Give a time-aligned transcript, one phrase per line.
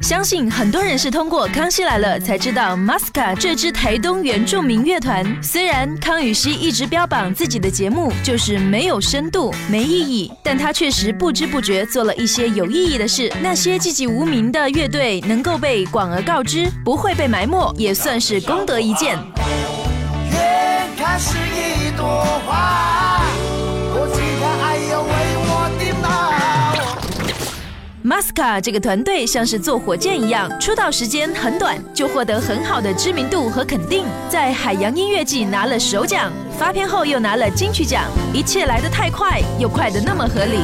[0.00, 5.24] 相信很多人是通过《康熙来了》才知道 Masca 这支台东原住民乐团。
[5.42, 13.32] 虽然康宇熙一直标榜自己的节目就是没有深度、没意义，但他确实不知不觉做了一些有意义的事。
[13.40, 19.16] 那些寂寂无名的乐队能够被广而告之，不会被埋没，也算是功德一件。
[21.18, 22.61] 是一朵花，
[28.22, 28.32] 猫。
[28.32, 40.58] Masca 这个团队像是坐火箭一样，出道时间很短，就获得很好的知名度和肯定，在海洋音乐季拿了首奖，发片后又拿了金曲奖，一切来得太快，又快得那么合理。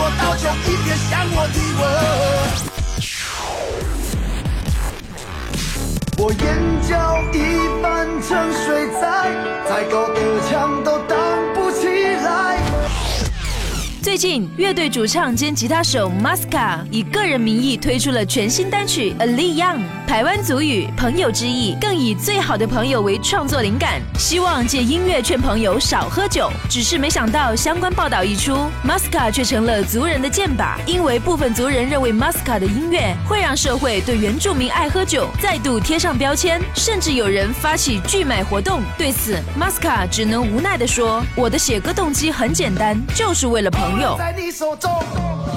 [0.00, 1.82] 我倒酒，一边向我提问。
[6.18, 6.38] 我眼
[6.88, 6.92] 角
[7.32, 7.36] 一
[14.08, 26.50] 最近，乐队主唱兼吉他手 Masca 以个人名义推出了全新单曲《A Li Young》，台湾族语“朋友”之意，更以最好的朋友为创作灵感，希望借音乐劝朋友少喝酒。
[26.70, 38.80] 只是没想到，相关报道一出，Masca 却成了族人的箭靶，因为部分族人认为 Masca 的音乐会让社会对原住民爱喝酒再度贴上标签，甚至有人发起拒买活动。
[38.96, 45.47] 对此，Masca 只能无奈地说：“我的写歌动机很简单，就是为了朋友。”在你手中。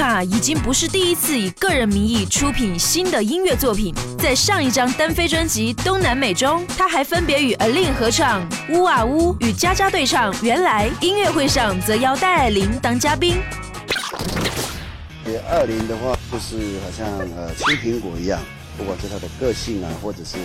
[0.00, 10.88] Masca 已经不是第一次以个人名义出品新的音乐作品，在上一张单飞专辑《东南美》中，他还分别与 Alin 合唱《呜啊呜》，与佳佳对唱《原来》。
[11.02, 13.36] 音乐会上则邀戴爱玲当嘉宾。
[15.50, 17.06] 二零的话，就是好像
[17.36, 18.40] 呃青苹果一样，
[18.78, 20.38] 不管是他的个性啊，或者是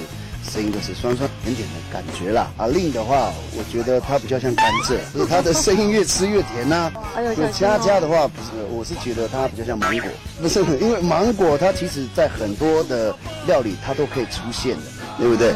[0.52, 2.52] 声音，都是酸酸甜甜的感觉啦。
[2.58, 6.92] 啊，另的话，我觉得他比较像甘蔗，就是他的声音越吃越甜呐。
[7.38, 10.10] 有佳佳的话，不是，我是觉得它比较像芒果，
[10.42, 13.16] 不是，因为芒果它其实在很多的
[13.48, 14.84] 料理它都可以出现的，
[15.18, 15.54] 对不对？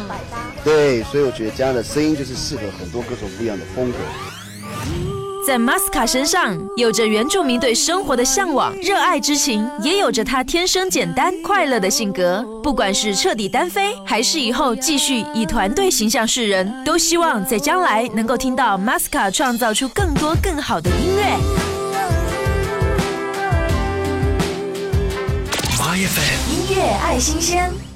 [0.64, 3.98] 对，所以我觉得这样的声音就是适合很多各种不一样的风格。
[5.46, 12.44] 在 Masca 身上有着原住民对生活的向往、热爱之情，也有着他天生简单快乐的性格。
[12.62, 20.90] 不管是彻底单飞，还是以后继续以团队形象示人，都希望在将来能够听到 Masca 创造出更多更好的。
[20.90, 21.79] 音乐
[27.02, 27.89] 爱新鲜。